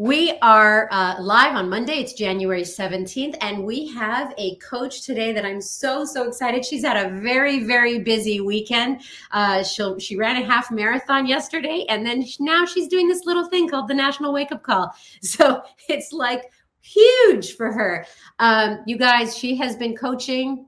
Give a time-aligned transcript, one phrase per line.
[0.00, 1.98] We are uh, live on Monday.
[1.98, 6.64] It's January 17th, and we have a coach today that I'm so, so excited.
[6.64, 9.02] She's had a very, very busy weekend.
[9.30, 13.44] Uh, she she ran a half marathon yesterday, and then now she's doing this little
[13.44, 14.90] thing called the National Wake Up Call.
[15.20, 18.06] So it's like huge for her.
[18.38, 20.66] Um, you guys, she has been coaching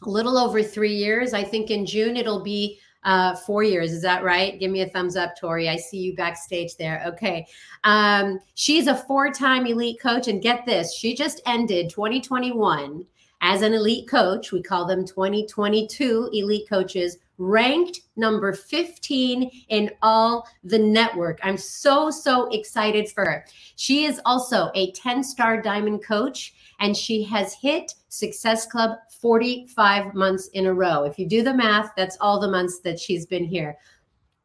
[0.00, 1.34] a little over three years.
[1.34, 3.92] I think in June it'll be uh, four years.
[3.92, 4.58] Is that right?
[4.58, 5.68] Give me a thumbs up, Tori.
[5.68, 7.02] I see you backstage there.
[7.06, 7.46] Okay.
[7.84, 10.28] Um, she's a four time elite coach.
[10.28, 13.04] And get this, she just ended 2021
[13.40, 14.52] as an elite coach.
[14.52, 21.40] We call them 2022 elite coaches, ranked number 15 in all the network.
[21.42, 23.46] I'm so, so excited for her.
[23.76, 30.12] She is also a 10 star diamond coach and she has hit Success Club 45
[30.12, 31.04] months in a row.
[31.04, 33.78] If you do the math, that's all the months that she's been here.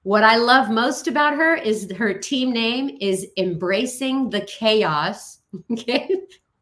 [0.03, 5.39] What I love most about her is her team name is Embracing the Chaos,
[5.71, 6.09] okay?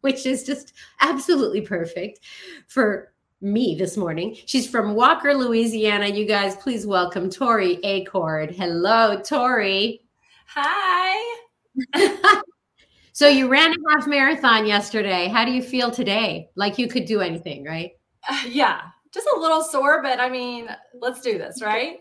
[0.01, 2.21] Which is just absolutely perfect
[2.67, 4.35] for me this morning.
[4.47, 6.07] She's from Walker, Louisiana.
[6.07, 8.55] You guys, please welcome Tori Acord.
[8.55, 10.01] Hello, Tori.
[10.47, 11.37] Hi.
[13.17, 15.27] So you ran a half marathon yesterday.
[15.27, 16.51] How do you feel today?
[16.53, 17.93] Like you could do anything, right?
[18.29, 21.97] Uh, yeah, just a little sore, but I mean, let's do this, right?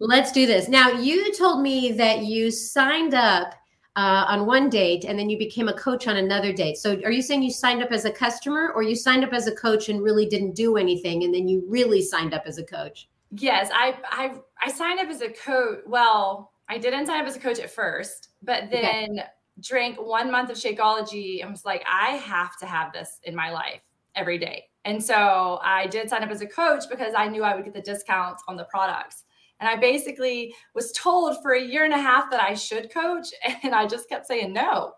[0.00, 0.68] Let's do this.
[0.68, 3.54] Now, you told me that you signed up
[3.94, 6.78] uh, on one date and then you became a coach on another date.
[6.78, 9.46] So, are you saying you signed up as a customer or you signed up as
[9.46, 12.64] a coach and really didn't do anything and then you really signed up as a
[12.64, 13.08] coach?
[13.30, 15.82] Yes, I I I signed up as a coach.
[15.86, 19.28] Well, I didn't sign up as a coach at first, but then okay
[19.60, 23.50] drank one month of Shakeology and was like, I have to have this in my
[23.50, 23.80] life
[24.14, 24.64] every day.
[24.84, 27.74] And so I did sign up as a coach because I knew I would get
[27.74, 29.24] the discounts on the products.
[29.60, 33.28] And I basically was told for a year and a half that I should coach.
[33.62, 34.94] And I just kept saying no.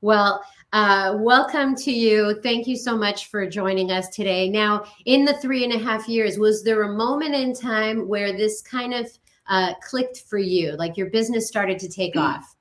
[0.00, 2.40] Well, uh, welcome to you.
[2.40, 4.48] Thank you so much for joining us today.
[4.48, 8.32] Now, in the three and a half years, was there a moment in time where
[8.32, 9.10] this kind of
[9.48, 10.76] uh, clicked for you?
[10.76, 12.54] Like your business started to take off?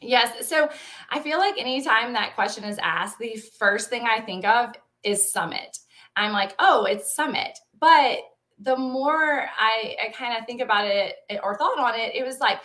[0.00, 0.48] Yes.
[0.48, 0.68] So
[1.10, 4.72] I feel like anytime that question is asked, the first thing I think of
[5.02, 5.78] is summit.
[6.16, 7.58] I'm like, oh, it's summit.
[7.78, 8.18] But
[8.58, 12.38] the more I, I kind of think about it or thought on it, it was
[12.38, 12.60] like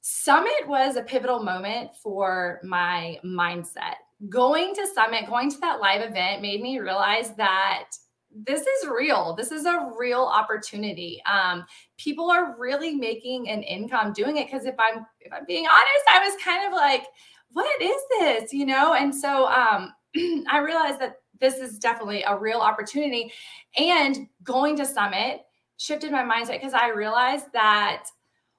[0.00, 3.94] summit was a pivotal moment for my mindset.
[4.28, 7.88] Going to summit, going to that live event made me realize that
[8.34, 9.34] this is real.
[9.36, 11.22] This is a real opportunity.
[11.24, 11.64] Um,
[11.98, 16.04] people are really making an income doing it because if I'm if I'm being honest,
[16.10, 17.04] I was kind of like,
[17.52, 18.52] what is this?
[18.52, 19.92] You know, and so um,
[20.50, 23.32] I realized that this is definitely a real opportunity.
[23.76, 25.40] And going to summit
[25.76, 28.04] shifted my mindset because I realized that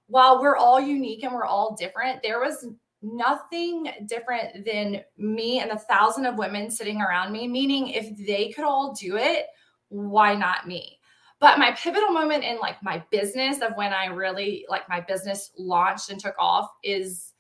[0.08, 2.68] while we're all unique and we're all different, there was
[3.02, 7.48] nothing different than me and the thousand of women sitting around me.
[7.48, 9.46] Meaning, if they could all do it,
[9.94, 11.00] why not me?
[11.40, 15.52] But my pivotal moment in like my business of when I really like my business
[15.58, 17.34] launched and took off is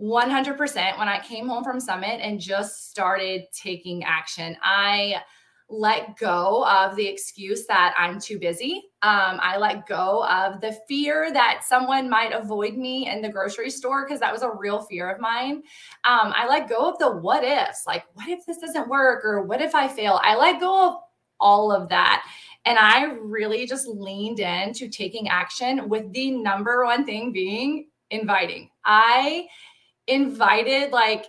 [0.00, 4.56] 100% when I came home from Summit and just started taking action.
[4.62, 5.16] I
[5.68, 8.82] let go of the excuse that I'm too busy.
[9.02, 13.70] Um, I let go of the fear that someone might avoid me in the grocery
[13.70, 15.62] store because that was a real fear of mine.
[16.04, 19.42] Um, I let go of the what ifs, like, what if this doesn't work or
[19.42, 20.20] what if I fail?
[20.24, 20.96] I let go of
[21.40, 22.24] all of that.
[22.64, 28.70] And I really just leaned into taking action with the number one thing being inviting.
[28.84, 29.46] I
[30.06, 31.26] invited like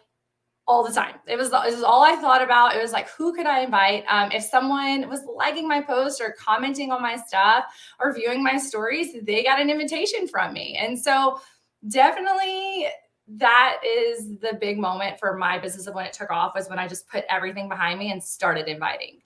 [0.67, 1.15] all the time.
[1.27, 2.75] It was, it was all I thought about.
[2.75, 4.03] It was like, who could I invite?
[4.07, 7.65] Um, if someone was liking my post or commenting on my stuff
[7.99, 10.77] or viewing my stories, they got an invitation from me.
[10.79, 11.39] And so,
[11.87, 12.87] definitely,
[13.27, 16.79] that is the big moment for my business of when it took off was when
[16.79, 19.21] I just put everything behind me and started inviting.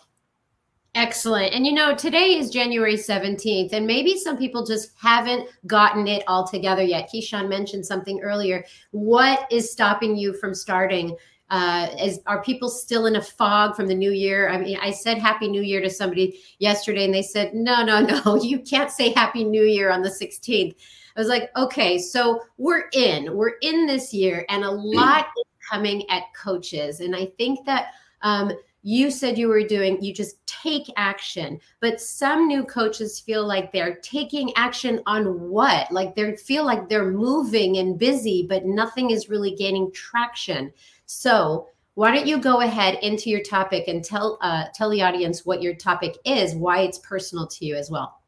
[0.96, 1.54] Excellent.
[1.54, 6.24] And you know, today is January 17th, and maybe some people just haven't gotten it
[6.26, 7.10] all together yet.
[7.14, 8.64] Keyshawn mentioned something earlier.
[8.92, 11.18] What is stopping you from starting?
[11.50, 14.50] Uh, is are people still in a fog from the new year?
[14.50, 18.00] I mean, I said Happy New Year to somebody yesterday, and they said, No, no,
[18.26, 20.76] no, you can't say Happy New Year on the 16th.
[21.16, 25.70] I was like, okay, so we're in, we're in this year, and a lot is
[25.70, 27.00] coming at coaches.
[27.00, 27.92] And I think that
[28.22, 28.52] um,
[28.88, 31.60] you said you were doing you just take action.
[31.80, 35.92] But some new coaches feel like they're taking action on what?
[35.92, 40.72] Like they feel like they're moving and busy but nothing is really gaining traction.
[41.08, 45.48] So why don't you go ahead into your topic and tell uh, tell the audience
[45.48, 48.20] what your topic is why it's personal to you as well.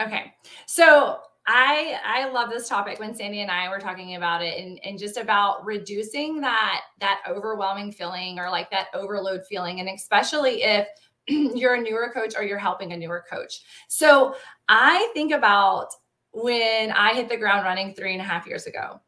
[0.00, 0.32] Okay.
[0.66, 1.18] So
[1.50, 4.98] I I love this topic when Sandy and I were talking about it and, and
[4.98, 9.80] just about reducing that that overwhelming feeling or like that overload feeling.
[9.80, 10.86] And especially if
[11.26, 13.60] you're a newer coach or you're helping a newer coach.
[13.88, 14.36] So
[14.68, 15.88] I think about
[16.32, 19.00] when I hit the ground running three and a half years ago.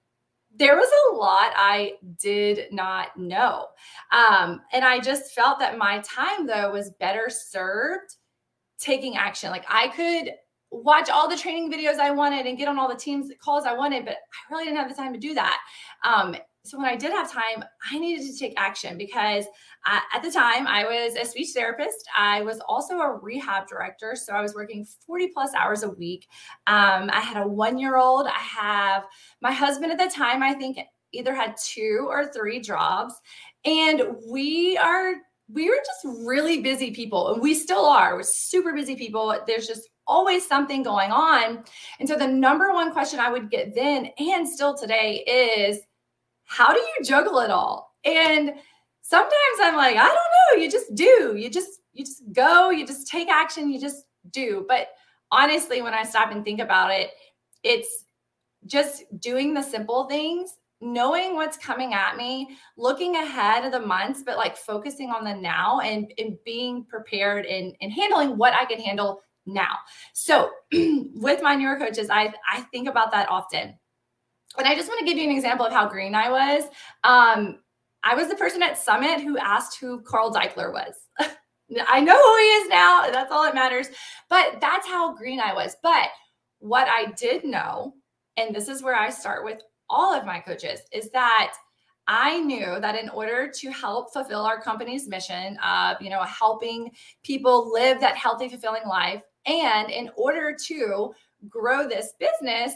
[0.56, 3.66] There was a lot I did not know.
[4.12, 8.16] Um, and I just felt that my time, though, was better served
[8.78, 9.50] taking action.
[9.50, 10.32] Like I could
[10.70, 13.72] watch all the training videos I wanted and get on all the teams calls I
[13.72, 15.58] wanted, but I really didn't have the time to do that.
[16.04, 19.46] Um, so when I did have time, I needed to take action because
[19.86, 22.06] I, at the time I was a speech therapist.
[22.16, 26.26] I was also a rehab director, so I was working 40 plus hours a week.
[26.66, 28.26] Um, I had a one year old.
[28.26, 29.04] I have
[29.40, 30.42] my husband at the time.
[30.42, 30.78] I think
[31.12, 33.14] either had two or three jobs,
[33.64, 35.14] and we are
[35.52, 39.66] we were just really busy people and we still are we're super busy people there's
[39.66, 41.64] just always something going on.
[41.98, 45.80] And so the number one question i would get then and still today is
[46.44, 47.94] how do you juggle it all?
[48.04, 48.52] And
[49.02, 52.86] sometimes i'm like i don't know you just do you just you just go you
[52.86, 54.64] just take action you just do.
[54.68, 54.88] But
[55.32, 57.10] honestly when i stop and think about it
[57.62, 58.04] it's
[58.66, 64.22] just doing the simple things knowing what's coming at me, looking ahead of the months,
[64.24, 68.64] but like focusing on the now and, and being prepared and, and handling what I
[68.64, 69.20] can handle
[69.52, 69.76] now.
[70.12, 73.78] So with my newer coaches, I, I think about that often.
[74.58, 76.64] And I just want to give you an example of how green I was.
[77.04, 77.58] Um,
[78.02, 80.94] I was the person at Summit who asked who Carl Daikeler was.
[81.88, 83.10] I know who he is now.
[83.10, 83.88] That's all that matters.
[84.28, 85.76] But that's how green I was.
[85.82, 86.08] But
[86.58, 87.94] what I did know,
[88.36, 91.52] and this is where I start with all of my coaches is that
[92.06, 96.90] I knew that in order to help fulfill our company's mission of, you know, helping
[97.22, 101.12] people live that healthy, fulfilling life, and in order to
[101.48, 102.74] grow this business,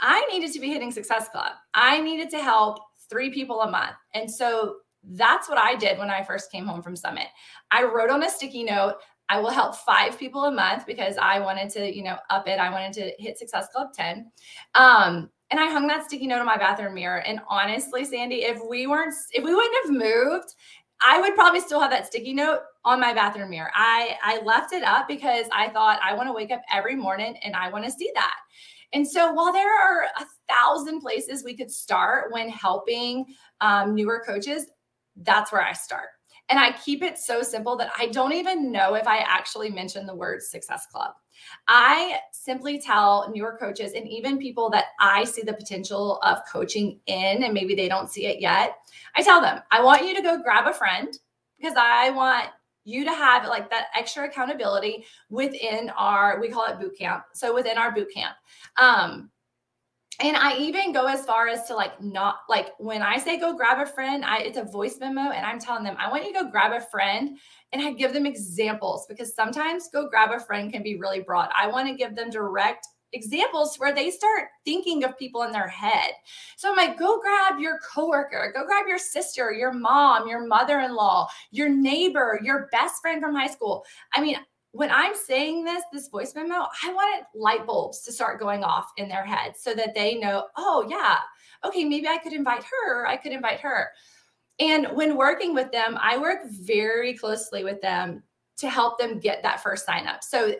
[0.00, 1.52] I needed to be hitting Success Club.
[1.74, 2.78] I needed to help
[3.08, 3.96] three people a month.
[4.14, 7.26] And so that's what I did when I first came home from Summit.
[7.70, 8.94] I wrote on a sticky note,
[9.28, 12.58] I will help five people a month because I wanted to, you know, up it.
[12.58, 14.30] I wanted to hit Success Club 10.
[14.74, 17.18] Um, and I hung that sticky note on my bathroom mirror.
[17.26, 20.54] And honestly, Sandy, if we weren't, if we wouldn't have moved,
[21.02, 23.70] I would probably still have that sticky note on my bathroom mirror.
[23.74, 27.36] I I left it up because I thought I want to wake up every morning
[27.42, 28.36] and I want to see that.
[28.92, 33.24] And so while there are a thousand places we could start when helping
[33.60, 34.66] um, newer coaches,
[35.16, 36.08] that's where I start.
[36.48, 40.04] And I keep it so simple that I don't even know if I actually mention
[40.04, 41.12] the word success club.
[41.68, 46.98] I simply tell newer coaches and even people that I see the potential of coaching
[47.06, 48.78] in and maybe they don't see it yet.
[49.14, 51.16] I tell them, I want you to go grab a friend
[51.56, 52.48] because I want
[52.90, 57.54] you to have like that extra accountability within our we call it boot camp so
[57.54, 58.36] within our boot camp
[58.76, 59.30] um
[60.22, 63.56] and I even go as far as to like not like when I say go
[63.56, 66.32] grab a friend, I it's a voice memo and I'm telling them I want you
[66.32, 67.38] to go grab a friend
[67.72, 71.48] and I give them examples because sometimes go grab a friend can be really broad.
[71.58, 75.68] I want to give them direct examples where they start thinking of people in their
[75.68, 76.12] head.
[76.56, 81.28] So I'm like, go grab your coworker, go grab your sister, your mom, your mother-in-law,
[81.50, 83.84] your neighbor, your best friend from high school.
[84.14, 84.36] I mean,
[84.72, 88.86] when I'm saying this, this voice memo, I wanted light bulbs to start going off
[88.96, 91.18] in their heads so that they know, oh, yeah,
[91.64, 93.88] okay, maybe I could invite her, I could invite her.
[94.60, 98.22] And when working with them, I work very closely with them
[98.58, 100.22] to help them get that first sign up.
[100.22, 100.54] So,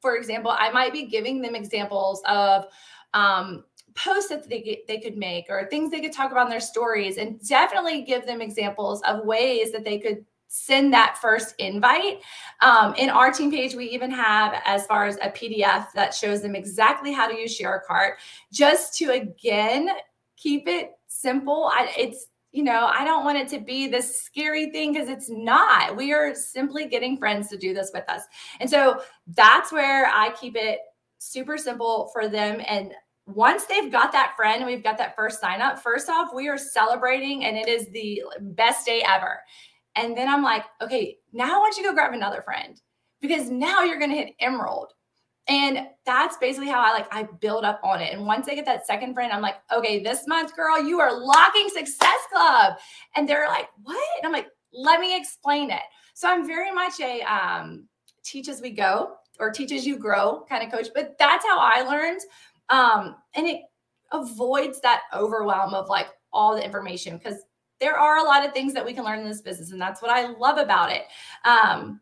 [0.00, 2.66] for example, I might be giving them examples of
[3.14, 3.64] um,
[3.94, 7.18] posts that they, they could make or things they could talk about in their stories,
[7.18, 12.20] and definitely give them examples of ways that they could send that first invite.
[12.60, 16.42] Um, in our team page, we even have as far as a PDF that shows
[16.42, 18.14] them exactly how to use ShareCart,
[18.52, 19.90] just to again
[20.36, 21.70] keep it simple.
[21.72, 25.30] I, it's you know, I don't want it to be this scary thing because it's
[25.30, 25.96] not.
[25.96, 28.22] We are simply getting friends to do this with us.
[28.58, 30.80] And so that's where I keep it
[31.18, 32.60] super simple for them.
[32.66, 32.92] And
[33.26, 35.78] once they've got that friend, we've got that first sign up.
[35.78, 39.38] First off, we are celebrating and it is the best day ever.
[39.94, 42.80] And then I'm like, okay, now I want you to go grab another friend
[43.20, 44.92] because now you're going to hit emerald.
[45.50, 48.14] And that's basically how I like I build up on it.
[48.14, 51.12] And once I get that second friend, I'm like, okay, this month, girl, you are
[51.12, 52.74] locking Success Club.
[53.16, 54.08] And they're like, what?
[54.18, 55.82] And I'm like, let me explain it.
[56.14, 57.88] So I'm very much a um,
[58.22, 60.86] teach as we go or teach as you grow kind of coach.
[60.94, 62.20] But that's how I learned.
[62.68, 63.62] Um, and it
[64.12, 67.40] avoids that overwhelm of like all the information because
[67.80, 70.00] there are a lot of things that we can learn in this business, and that's
[70.00, 71.02] what I love about it.
[71.44, 72.00] Um,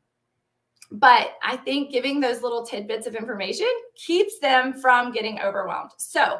[0.90, 5.90] but I think giving those little tidbits of information keeps them from getting overwhelmed.
[5.98, 6.38] So,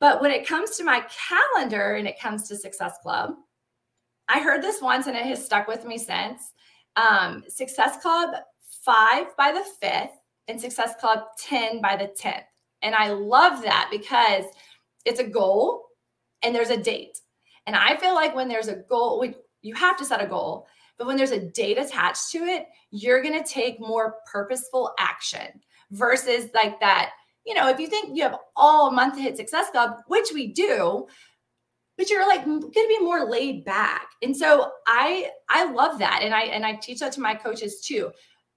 [0.00, 3.34] but when it comes to my calendar and it comes to Success Club,
[4.28, 6.52] I heard this once and it has stuck with me since.
[6.96, 8.34] Um, Success Club
[8.84, 12.44] five by the fifth and Success Club 10 by the 10th.
[12.82, 14.44] And I love that because
[15.04, 15.84] it's a goal
[16.42, 17.20] and there's a date.
[17.66, 20.66] And I feel like when there's a goal, we, you have to set a goal,
[20.98, 25.46] but when there's a date attached to it, you're going to take more purposeful action
[25.92, 27.12] versus like that.
[27.46, 30.52] You know, if you think you have all month to hit Success Club, which we
[30.52, 31.06] do,
[31.96, 34.08] but you're like going to be more laid back.
[34.22, 37.80] And so I I love that and I and I teach that to my coaches
[37.80, 38.12] too.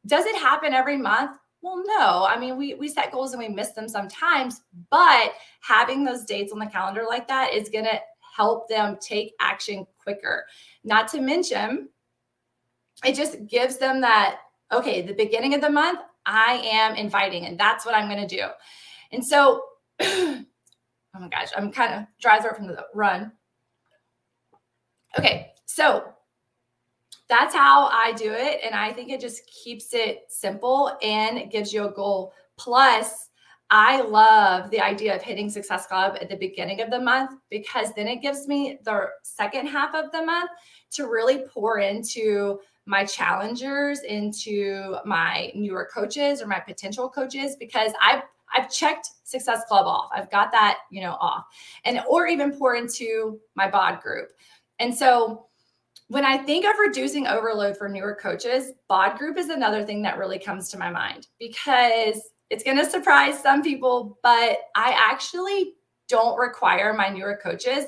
[0.05, 1.37] Does it happen every month?
[1.61, 2.25] Well, no.
[2.27, 6.51] I mean, we we set goals and we miss them sometimes, but having those dates
[6.51, 7.99] on the calendar like that is going to
[8.35, 10.45] help them take action quicker.
[10.83, 11.89] Not to mention,
[13.03, 14.39] it just gives them that
[14.71, 18.35] okay, the beginning of the month, I am inviting, and that's what I'm going to
[18.35, 18.45] do.
[19.11, 19.63] And so,
[20.01, 20.43] oh
[21.13, 23.31] my gosh, I'm kind of dry throat from the run.
[25.17, 26.13] Okay, so
[27.27, 28.61] that's how I do it.
[28.63, 32.33] And I think it just keeps it simple and gives you a goal.
[32.57, 33.29] Plus,
[33.69, 37.93] I love the idea of hitting Success Club at the beginning of the month because
[37.93, 40.51] then it gives me the second half of the month
[40.91, 42.59] to really pour into
[42.91, 49.63] my challengers, into my newer coaches or my potential coaches because I've I've checked Success
[49.69, 50.09] Club off.
[50.13, 51.45] I've got that, you know, off.
[51.85, 54.27] And or even pour into my bod group.
[54.79, 55.45] And so
[56.09, 60.17] when I think of reducing overload for newer coaches, bod group is another thing that
[60.17, 62.19] really comes to my mind because
[62.49, 65.75] it's going to surprise some people, but I actually
[66.09, 67.85] don't require my newer coaches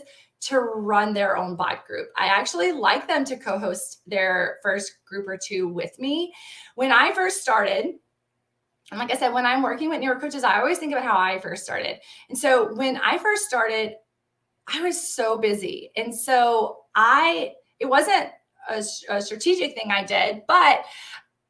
[0.47, 2.09] to run their own bod group.
[2.17, 6.33] I actually like them to co host their first group or two with me.
[6.75, 7.95] When I first started,
[8.91, 11.17] and like I said, when I'm working with newer coaches, I always think about how
[11.17, 11.97] I first started.
[12.29, 13.93] And so when I first started,
[14.67, 15.91] I was so busy.
[15.95, 18.29] And so I it wasn't
[18.69, 20.85] a, a strategic thing I did, but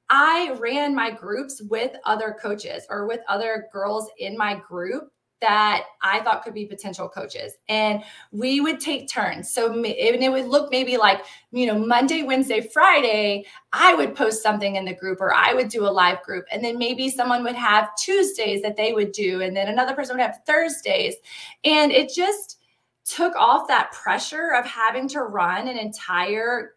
[0.10, 5.12] I ran my groups with other coaches or with other girls in my group
[5.44, 7.54] that I thought could be potential coaches.
[7.70, 9.54] And we would take turns.
[9.54, 11.22] So and it would look maybe like,
[11.52, 15.68] you know, Monday, Wednesday, Friday, I would post something in the group or I would
[15.68, 16.46] do a live group.
[16.52, 19.42] And then maybe someone would have Tuesdays that they would do.
[19.42, 21.16] And then another person would have Thursdays.
[21.64, 22.60] And it just,
[23.06, 26.76] took off that pressure of having to run an entire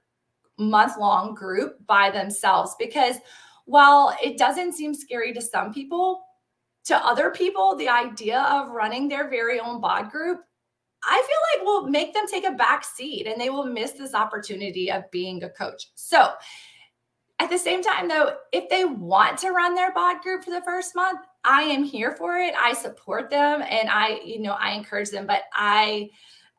[0.59, 3.17] month long group by themselves because
[3.67, 6.26] while it doesn't seem scary to some people,
[6.87, 10.41] to other people, the idea of running their very own bod group,
[11.05, 14.15] I feel like will make them take a back seat and they will miss this
[14.15, 15.91] opportunity of being a coach.
[15.95, 16.31] So,
[17.39, 20.63] at the same time, though, if they want to run their bod group for the
[20.63, 22.55] first month, I am here for it.
[22.59, 25.27] I support them and I, you know, I encourage them.
[25.27, 26.09] But I,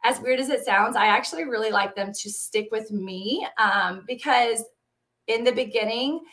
[0.04, 4.04] as weird as it sounds, I actually really like them to stick with me um,
[4.08, 4.64] because
[5.26, 6.24] in the beginning,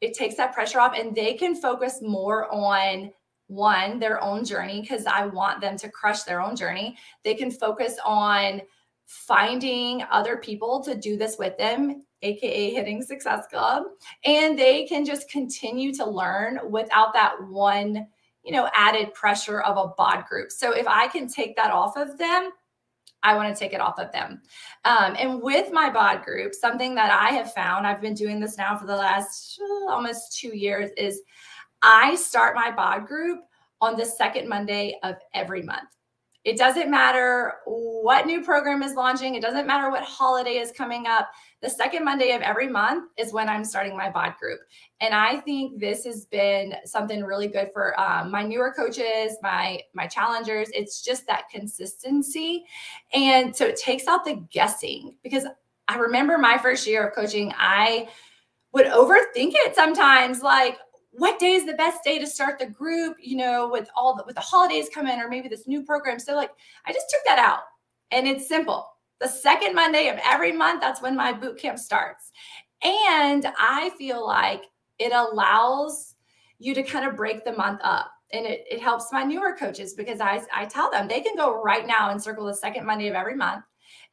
[0.00, 3.12] it takes that pressure off and they can focus more on
[3.48, 6.96] one, their own journey, because I want them to crush their own journey.
[7.24, 8.62] They can focus on
[9.06, 13.84] finding other people to do this with them aka hitting success club
[14.24, 18.06] and they can just continue to learn without that one
[18.42, 21.96] you know added pressure of a bod group so if i can take that off
[21.96, 22.50] of them
[23.22, 24.40] I want to take it off of them.
[24.84, 28.56] Um, and with my bod group, something that I have found, I've been doing this
[28.56, 31.22] now for the last uh, almost two years, is
[31.82, 33.40] I start my bod group
[33.80, 35.88] on the second Monday of every month.
[36.46, 41.08] It doesn't matter what new program is launching, it doesn't matter what holiday is coming
[41.08, 41.28] up.
[41.60, 44.60] The second Monday of every month is when I'm starting my bod group.
[45.00, 49.80] And I think this has been something really good for um, my newer coaches, my
[49.92, 50.68] my challengers.
[50.72, 52.64] It's just that consistency.
[53.12, 55.46] And so it takes out the guessing because
[55.88, 58.08] I remember my first year of coaching, I
[58.72, 60.78] would overthink it sometimes like
[61.18, 64.24] what day is the best day to start the group you know with all the
[64.26, 66.18] with the holidays coming or maybe this new program.
[66.18, 66.50] So like
[66.86, 67.60] i just took that out
[68.10, 68.88] and it's simple.
[69.20, 72.30] The second monday of every month that's when my boot camp starts.
[72.82, 74.64] And i feel like
[74.98, 76.14] it allows
[76.58, 79.94] you to kind of break the month up and it, it helps my newer coaches
[79.94, 83.08] because I, I tell them they can go right now and circle the second monday
[83.08, 83.64] of every month.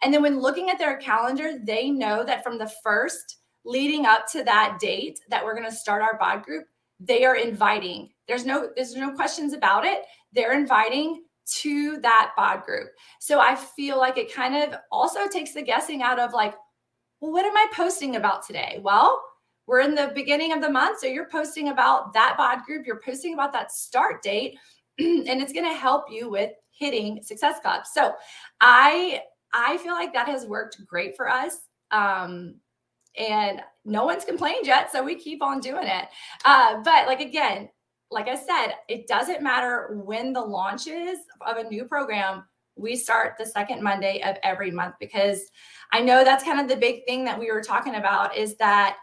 [0.01, 4.27] And then when looking at their calendar they know that from the first leading up
[4.31, 6.65] to that date that we're going to start our bod group
[6.99, 8.09] they are inviting.
[8.27, 10.03] There's no there's no questions about it.
[10.31, 11.23] They're inviting
[11.59, 12.89] to that bod group.
[13.19, 16.55] So I feel like it kind of also takes the guessing out of like,
[17.19, 18.79] well, what am I posting about today?
[18.81, 19.21] Well,
[19.65, 20.99] we're in the beginning of the month.
[20.99, 24.57] So you're posting about that bod group, you're posting about that start date,
[24.99, 27.83] and it's going to help you with hitting success club.
[27.91, 28.13] So
[28.61, 29.21] I
[29.53, 31.57] I feel like that has worked great for us.
[31.91, 32.55] Um,
[33.17, 36.05] and no one's complained yet, so we keep on doing it.
[36.45, 37.69] Uh, but like again,
[38.11, 42.45] like I said, it doesn't matter when the launch is of a new program.
[42.75, 45.49] We start the second Monday of every month because
[45.91, 48.97] I know that's kind of the big thing that we were talking about is that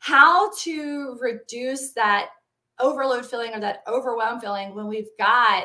[0.00, 2.30] how to reduce that
[2.78, 5.64] overload feeling or that overwhelm feeling when we've got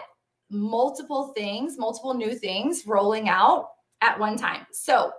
[0.49, 3.69] multiple things, multiple new things rolling out
[4.01, 4.65] at one time.
[4.71, 5.11] So,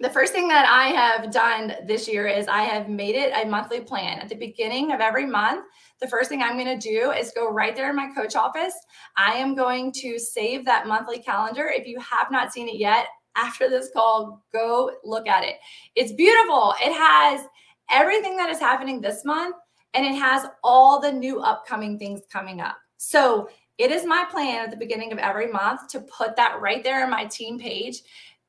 [0.00, 3.48] the first thing that I have done this year is I have made it a
[3.48, 4.18] monthly plan.
[4.18, 5.64] At the beginning of every month,
[6.00, 8.74] the first thing I'm going to do is go right there in my coach office.
[9.16, 11.70] I am going to save that monthly calendar.
[11.74, 15.56] If you have not seen it yet, after this call, go look at it.
[15.94, 16.74] It's beautiful.
[16.80, 17.46] It has
[17.90, 19.56] everything that is happening this month
[19.94, 22.76] and it has all the new upcoming things coming up.
[22.98, 23.48] So
[23.78, 27.04] it is my plan at the beginning of every month to put that right there
[27.04, 28.02] in my team page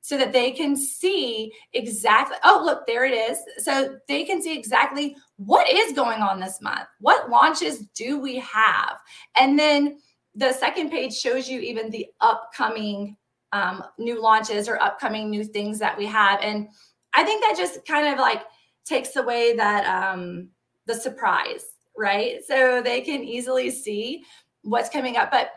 [0.07, 3.39] so that they can see exactly oh look there it is.
[3.59, 8.37] So they can see exactly what is going on this month what launches do we
[8.39, 8.97] have?
[9.35, 9.99] And then
[10.35, 13.17] the second page shows you even the upcoming
[13.53, 16.39] um, new launches or upcoming new things that we have.
[16.41, 16.69] And
[17.13, 18.43] i think that just kind of like
[18.85, 20.49] takes away that um,
[20.85, 21.65] the surprise
[21.97, 22.43] right?
[22.47, 24.23] So they can easily see
[24.61, 25.31] what's coming up.
[25.31, 25.49] But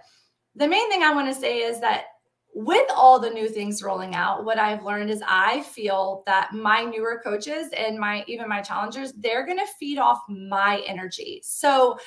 [0.57, 2.05] the main thing I want to say is that
[2.55, 6.83] with all the new things rolling out, what I've learned is I feel that my
[6.83, 11.41] newer coaches and my even my challengers, they're going to feed off my energy.
[11.45, 11.99] So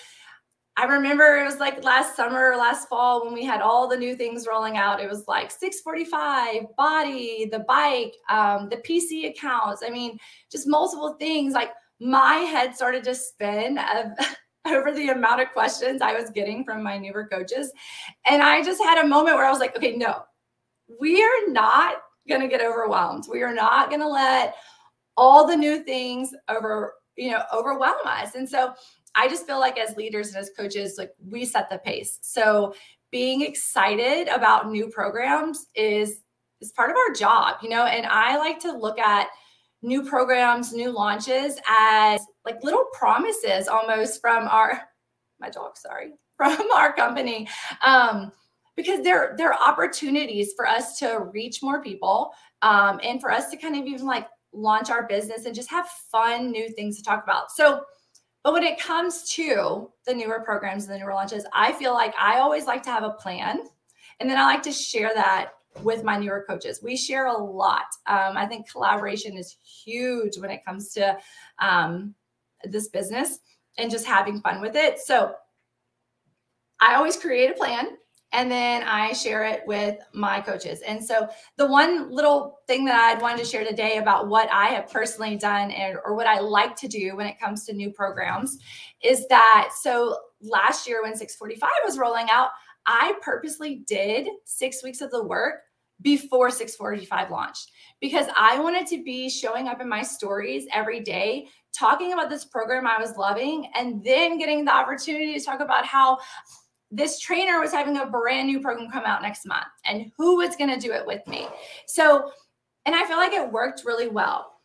[0.76, 3.98] I remember it was like last summer or last fall when we had all the
[3.98, 5.00] new things rolling out.
[5.00, 9.84] It was like 645, BODi, the bike, um, the PC accounts.
[9.86, 10.18] I mean,
[10.52, 11.54] just multiple things.
[11.54, 14.28] Like my head started to spin of
[14.66, 17.72] over the amount of questions I was getting from my newer coaches.
[18.26, 20.24] And I just had a moment where I was like, okay, no,
[21.00, 21.96] we are not
[22.28, 23.26] going to get overwhelmed.
[23.30, 24.56] We are not going to let
[25.18, 28.36] all the new things over, you know, overwhelm us.
[28.36, 28.74] And so
[29.16, 32.20] I just feel like as leaders and as coaches, like we set the pace.
[32.22, 32.74] So
[33.12, 36.22] being excited about new programs is
[36.62, 39.28] is part of our job, you know, and I like to look at
[39.82, 44.82] new programs, new launches as like little promises almost from our
[45.40, 47.48] my dog, sorry, from our company.
[47.86, 48.32] Um,
[48.76, 52.32] because there there are opportunities for us to reach more people
[52.62, 55.88] um, and for us to kind of even like launch our business and just have
[56.12, 57.52] fun new things to talk about.
[57.52, 57.84] So
[58.44, 62.14] but when it comes to the newer programs and the newer launches, I feel like
[62.20, 63.60] I always like to have a plan.
[64.20, 66.82] And then I like to share that with my newer coaches.
[66.84, 67.86] We share a lot.
[68.06, 71.18] Um, I think collaboration is huge when it comes to
[71.60, 72.14] um,
[72.64, 73.40] this business
[73.78, 75.00] and just having fun with it.
[75.00, 75.34] So
[76.82, 77.98] I always create a plan
[78.34, 80.82] and then I share it with my coaches.
[80.82, 84.68] And so the one little thing that I'd wanted to share today about what I
[84.68, 87.92] have personally done and, or what I like to do when it comes to new
[87.92, 88.58] programs
[89.04, 92.50] is that so last year when 645 was rolling out,
[92.88, 95.62] I purposely did six weeks of the work
[96.02, 101.48] before 645 launched because I wanted to be showing up in my stories every day,
[101.74, 105.86] talking about this program I was loving, and then getting the opportunity to talk about
[105.86, 106.18] how
[106.94, 110.56] this trainer was having a brand new program come out next month and who was
[110.56, 111.48] going to do it with me.
[111.88, 112.32] So,
[112.86, 114.60] and I feel like it worked really well.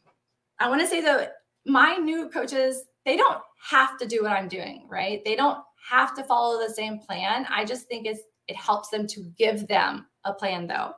[0.59, 1.37] I want to say that
[1.67, 5.25] my new coaches, they don't have to do what I'm doing, right?
[5.25, 7.47] They don't have to follow the same plan.
[7.49, 10.93] I just think it's it helps them to give them a plan though.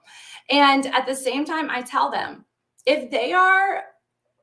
[0.50, 2.44] And at the same time, I tell them
[2.86, 3.84] if they are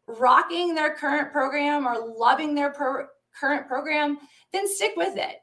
[0.08, 4.18] rocking their current program or loving their pro- current program,
[4.52, 5.38] then stick with it.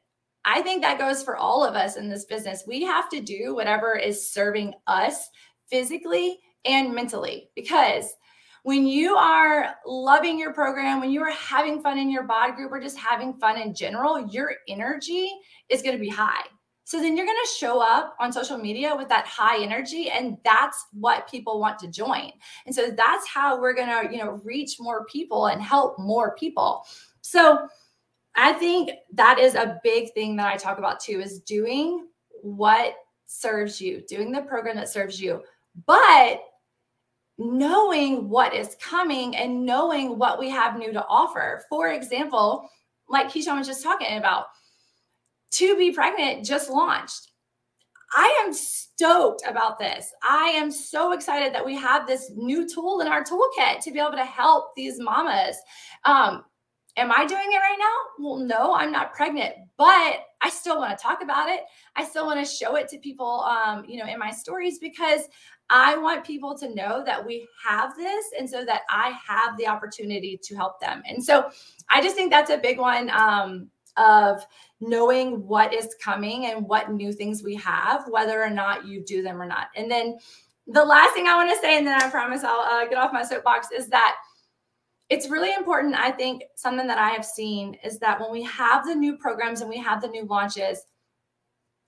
[0.45, 2.63] I think that goes for all of us in this business.
[2.67, 5.29] We have to do whatever is serving us
[5.67, 8.13] physically and mentally because
[8.63, 12.71] when you are loving your program, when you are having fun in your bod group
[12.71, 15.29] or just having fun in general, your energy
[15.69, 16.43] is going to be high.
[16.83, 20.37] So then you're going to show up on social media with that high energy and
[20.43, 22.31] that's what people want to join.
[22.67, 26.35] And so that's how we're going to, you know, reach more people and help more
[26.35, 26.85] people.
[27.21, 27.67] So
[28.35, 32.07] I think that is a big thing that I talk about too is doing
[32.41, 32.95] what
[33.25, 35.41] serves you, doing the program that serves you.
[35.85, 36.41] But
[37.37, 41.63] knowing what is coming and knowing what we have new to offer.
[41.69, 42.69] For example,
[43.09, 44.45] like Keyshawn was just talking about,
[45.51, 47.31] 2B Pregnant just launched.
[48.13, 50.13] I am stoked about this.
[50.23, 53.99] I am so excited that we have this new tool in our toolkit to be
[53.99, 55.57] able to help these mamas.
[56.05, 56.45] Um,
[56.97, 58.25] am I doing it right now?
[58.25, 61.61] Well, no, I'm not pregnant, but I still want to talk about it.
[61.95, 65.21] I still want to show it to people, um, you know, in my stories because
[65.69, 69.67] I want people to know that we have this and so that I have the
[69.67, 71.01] opportunity to help them.
[71.07, 71.49] And so
[71.89, 74.45] I just think that's a big one um, of
[74.79, 79.23] knowing what is coming and what new things we have, whether or not you do
[79.23, 79.67] them or not.
[79.75, 80.17] And then
[80.67, 83.13] the last thing I want to say, and then I promise I'll uh, get off
[83.13, 84.15] my soapbox, is that
[85.09, 85.95] it's really important.
[85.95, 89.61] I think something that I have seen is that when we have the new programs
[89.61, 90.83] and we have the new launches,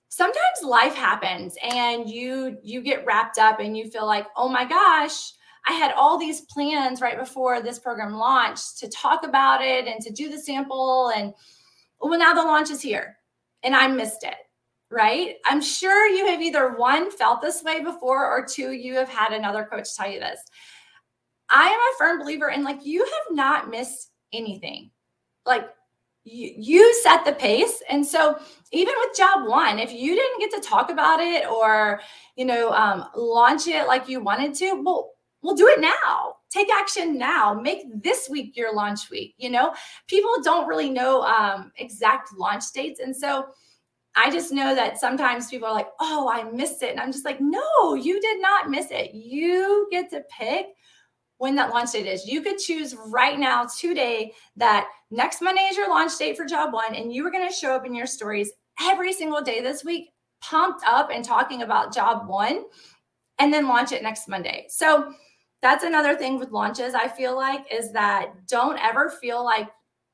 [0.10, 4.64] sometimes life happens and you you get wrapped up and you feel like oh my
[4.64, 5.34] gosh
[5.68, 10.02] i had all these plans right before this program launched to talk about it and
[10.02, 11.34] to do the sample and
[12.02, 13.18] oh, well now the launch is here
[13.64, 14.36] and i missed it
[14.90, 19.10] right i'm sure you have either one felt this way before or two you have
[19.10, 20.40] had another coach tell you this
[21.50, 24.92] i am a firm believer in like you have not missed anything.
[25.46, 25.70] Like
[26.24, 27.82] you, you set the pace.
[27.90, 28.38] And so
[28.72, 32.02] even with job one if you didn't get to talk about it or
[32.36, 36.34] you know um, launch it like you wanted to well we'll do it now.
[36.50, 37.54] Take action now.
[37.54, 39.74] Make this week your launch week you know?
[40.08, 43.00] People don't really know um, exact launch dates.
[43.00, 43.48] And so
[44.20, 46.90] i just know that sometimes people are like oh i missed it.
[46.90, 49.14] And i'm just like no you did not miss it.
[49.14, 50.68] You get to pick
[51.38, 52.26] when that launch date is.
[52.26, 56.74] You could choose right now, today, that next Monday is your launch date for job
[56.74, 59.84] one, and you are going to show up in your stories every single day this
[59.84, 60.10] week,
[60.42, 62.64] pumped up and talking about job one,
[63.40, 64.66] and then launch it next Monday.
[64.70, 65.14] So
[65.62, 69.70] that's another thing with launches, I feel like, is that don't ever feel like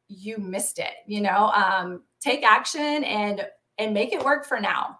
[0.08, 0.94] you missed it.
[1.08, 3.46] You know, um, take action and
[3.80, 5.00] and make it work for now.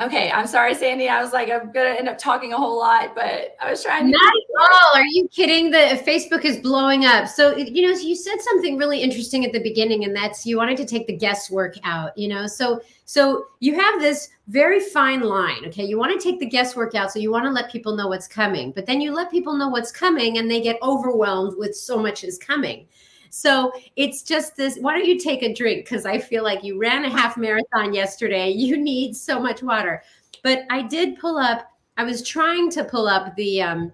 [0.00, 1.08] Okay, I'm sorry, Sandy.
[1.08, 4.04] I was like, I'm gonna end up talking a whole lot, but I was trying.
[4.04, 4.94] To Not at all.
[4.94, 5.72] Are you kidding?
[5.72, 7.26] The Facebook is blowing up.
[7.26, 10.76] So you know, you said something really interesting at the beginning, and that's you wanted
[10.76, 12.16] to take the guesswork out.
[12.16, 15.64] You know, so so you have this very fine line.
[15.66, 18.06] Okay, you want to take the guesswork out, so you want to let people know
[18.06, 21.74] what's coming, but then you let people know what's coming, and they get overwhelmed with
[21.74, 22.86] so much is coming.
[23.30, 24.78] So it's just this.
[24.80, 25.84] Why don't you take a drink?
[25.84, 28.50] Because I feel like you ran a half marathon yesterday.
[28.68, 30.02] You need so much water.
[30.42, 31.70] But I did pull up.
[31.96, 33.92] I was trying to pull up the um,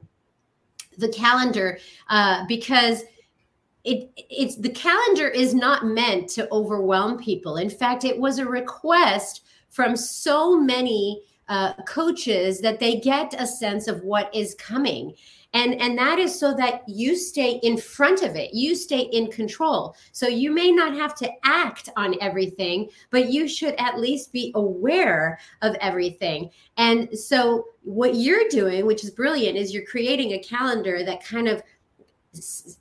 [0.98, 3.04] the calendar uh, because
[3.84, 7.56] it it's the calendar is not meant to overwhelm people.
[7.56, 13.46] In fact, it was a request from so many uh, coaches that they get a
[13.46, 15.14] sense of what is coming
[15.54, 18.52] and and that is so that you stay in front of it.
[18.52, 19.96] You stay in control.
[20.12, 24.52] So you may not have to act on everything but you should at least be
[24.54, 26.50] aware of everything.
[26.76, 31.48] And so what you're doing which is brilliant is you're creating a calendar that kind
[31.48, 31.62] of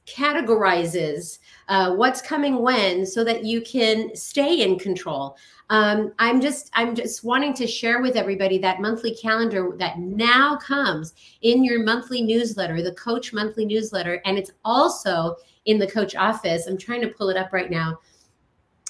[0.07, 5.37] categorizes uh, what's coming when so that you can stay in control
[5.73, 10.55] um, i'm just i'm just wanting to share with everybody that monthly calendar that now
[10.57, 16.15] comes in your monthly newsletter the coach monthly newsletter and it's also in the coach
[16.15, 16.67] office.
[16.67, 17.99] I'm trying to pull it up right now.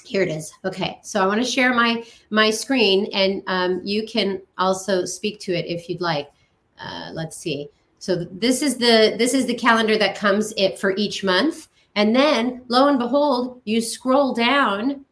[0.04, 0.52] Here it is.
[0.64, 5.40] Okay so i want to share my my screen and um, you can also speak
[5.40, 6.30] to it if you'd like.
[6.78, 7.68] Uh, let's see.
[7.98, 11.68] So this is the this is the calendar that comes it for each month.
[11.96, 15.06] And then lo and behold you scroll down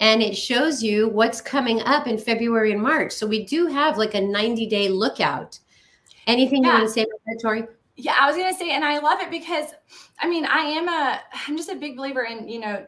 [0.00, 3.12] and it shows you what's coming up in February and March.
[3.12, 5.58] So we do have like a 90 day lookout.
[6.26, 6.68] Anything yeah.
[6.68, 7.64] you want to say about that, Tori?
[7.96, 9.72] Yeah, I was gonna say, and I love it because
[10.20, 12.86] I mean, I am a I'm just a big believer in, you know,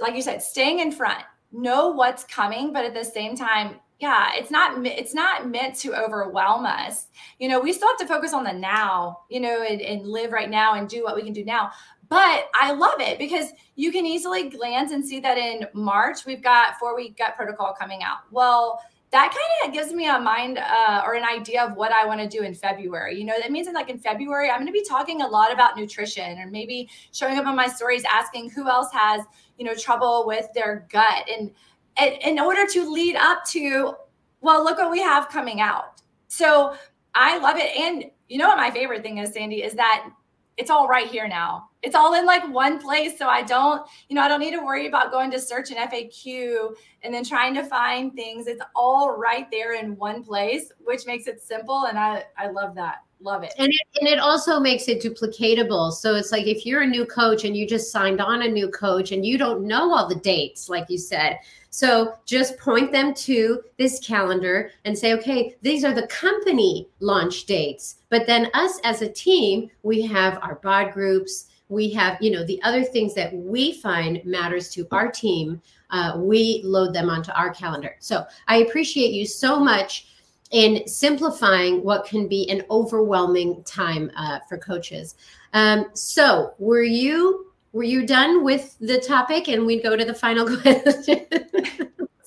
[0.00, 4.30] like you said, staying in front, know what's coming, but at the same time, yeah,
[4.34, 7.08] it's not it's not meant to overwhelm us.
[7.40, 10.30] You know, we still have to focus on the now, you know, and, and live
[10.30, 11.72] right now and do what we can do now.
[12.08, 16.42] But I love it because you can easily glance and see that in March, we've
[16.42, 18.18] got four week gut protocol coming out.
[18.30, 22.04] Well, that kind of gives me a mind uh, or an idea of what I
[22.04, 23.18] want to do in February.
[23.18, 25.52] You know, that means that like in February, I'm going to be talking a lot
[25.52, 29.22] about nutrition or maybe showing up on my stories asking who else has,
[29.58, 31.28] you know, trouble with their gut.
[31.30, 31.50] And,
[31.96, 33.94] and in order to lead up to,
[34.42, 36.02] well, look what we have coming out.
[36.28, 36.74] So
[37.14, 37.74] I love it.
[37.76, 40.10] And you know what my favorite thing is, Sandy, is that
[40.58, 41.67] it's all right here now.
[41.82, 43.16] It's all in like one place.
[43.16, 45.76] So I don't, you know, I don't need to worry about going to search an
[45.76, 48.46] FAQ and then trying to find things.
[48.46, 51.86] It's all right there in one place, which makes it simple.
[51.86, 53.04] And I, I love that.
[53.20, 53.52] love it.
[53.58, 54.00] And, it.
[54.00, 55.92] and it also makes it duplicatable.
[55.92, 58.68] So it's like if you're a new coach and you just signed on a new
[58.70, 61.38] coach and you don't know all the dates, like you said.
[61.70, 67.44] So just point them to this calendar and say, okay, these are the company launch
[67.44, 67.96] dates.
[68.08, 72.44] But then us as a team, we have our bod groups, we have you know
[72.44, 77.30] the other things that we find matters to our team uh, we load them onto
[77.32, 80.06] our calendar so i appreciate you so much
[80.50, 85.16] in simplifying what can be an overwhelming time uh, for coaches.
[85.52, 90.14] Um, so, were you were you done with the topic, and we'd go to the
[90.14, 91.26] final question?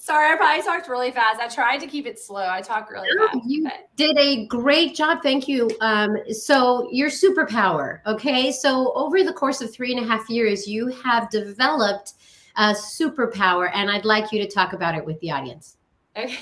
[0.02, 1.40] Sorry, I probably talked really fast.
[1.40, 2.50] I tried to keep it slow.
[2.50, 3.38] I talk really fast.
[3.46, 3.96] You but.
[3.96, 5.20] did a great job.
[5.22, 5.70] Thank you.
[5.80, 8.00] Um, so, your superpower.
[8.08, 8.52] Okay.
[8.52, 12.14] So, over the course of three and a half years, you have developed
[12.56, 15.78] a superpower, and I'd like you to talk about it with the audience.
[16.18, 16.34] Okay.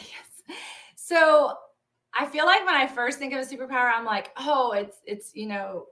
[0.47, 0.57] Yes.
[0.95, 1.53] So,
[2.17, 5.31] I feel like when I first think of a superpower, I'm like, oh, it's it's
[5.35, 5.87] you know,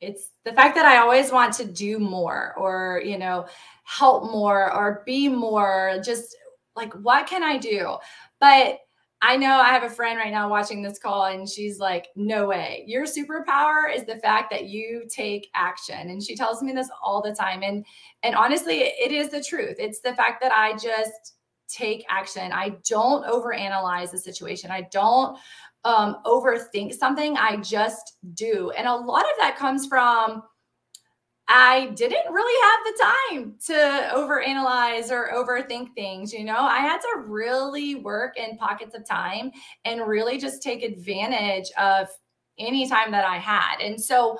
[0.00, 3.46] it's the fact that I always want to do more or you know,
[3.84, 6.00] help more or be more.
[6.04, 6.34] Just
[6.76, 7.96] like, what can I do?
[8.40, 8.78] But
[9.24, 12.48] I know I have a friend right now watching this call and she's like, no
[12.48, 12.82] way.
[12.88, 16.10] Your superpower is the fact that you take action.
[16.10, 17.62] And she tells me this all the time.
[17.62, 17.86] And
[18.24, 19.76] and honestly, it is the truth.
[19.78, 21.34] It's the fact that I just
[21.68, 22.50] take action.
[22.50, 24.72] I don't overanalyze the situation.
[24.72, 25.38] I don't
[25.84, 27.36] um, overthink something.
[27.36, 28.72] I just do.
[28.76, 30.42] And a lot of that comes from
[31.48, 36.32] I didn't really have the time to overanalyze or overthink things.
[36.32, 39.50] You know, I had to really work in pockets of time
[39.84, 42.08] and really just take advantage of
[42.58, 43.80] any time that I had.
[43.80, 44.38] And so,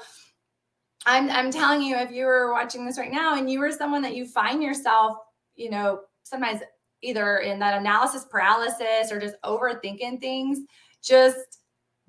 [1.04, 4.02] I'm, I'm telling you, if you were watching this right now and you were someone
[4.02, 5.16] that you find yourself,
[5.56, 6.60] you know, sometimes
[7.02, 10.60] either in that analysis paralysis or just overthinking things,
[11.02, 11.58] just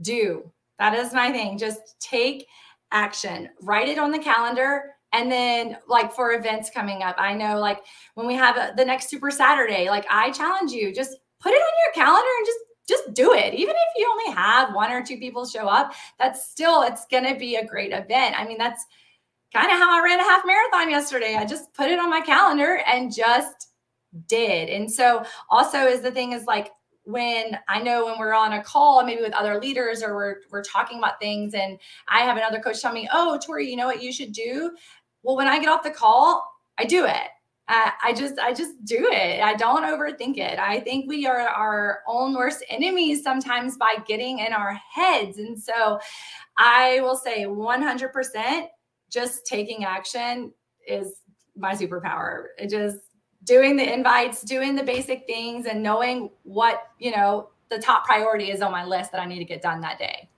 [0.01, 0.51] do.
[0.77, 1.57] That is my thing.
[1.57, 2.45] Just take
[2.93, 4.91] action, write it on the calendar.
[5.11, 7.81] And then, like for events coming up, I know like
[8.15, 11.61] when we have a, the next Super Saturday, like I challenge you, just put it
[11.61, 13.53] on your calendar and just just do it.
[13.53, 17.31] Even if you only have one or two people show up, that's still it's going
[17.31, 18.35] to be a great event.
[18.37, 18.85] I mean, that's
[19.53, 21.35] kind of how I ran a half marathon yesterday.
[21.35, 23.69] I just put it on my calendar and just
[24.27, 24.69] did.
[24.69, 26.71] And so also is the thing is like
[27.05, 30.63] when I know when we're on a call, maybe with other leaders or we're we're
[30.63, 34.01] talking about things, and I have another coach tell me, "Oh, Tori, you know what
[34.01, 34.75] you should do?"
[35.23, 36.45] Well, when I get off the call,
[36.77, 37.27] I do it.
[37.69, 39.41] Uh, I just I just do it.
[39.41, 40.59] I don't overthink it.
[40.59, 45.61] I think we are our own worst enemies sometimes by getting in our heads, and
[45.61, 45.99] so
[46.57, 48.67] I will say 100%
[49.09, 50.53] just taking action
[50.87, 51.21] is
[51.55, 52.47] my superpower.
[52.57, 52.97] It just
[53.43, 58.51] doing the invites, doing the basic things, and knowing what, you know, the top priority
[58.51, 60.29] is on my list that I need to get done that day.